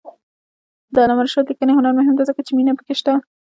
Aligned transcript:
د 0.93 0.95
علامه 1.03 1.23
رشاد 1.25 1.45
لیکنی 1.49 1.73
هنر 1.77 1.91
مهم 1.99 2.15
دی 2.15 2.23
ځکه 2.29 2.41
چې 2.47 2.51
مینه 2.57 2.73
پکې 2.77 2.93
شته. 2.99 3.13